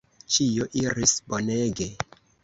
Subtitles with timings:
[0.35, 1.87] Ĉio iris bonege.